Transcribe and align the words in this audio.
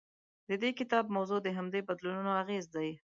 د 0.49 0.51
دې 0.61 0.69
کتاب 0.79 1.05
موضوع 1.15 1.39
د 1.43 1.47
همدې 1.57 1.81
بدلونونو 1.89 2.31
اغېز 2.41 2.65
دی. 2.75 2.89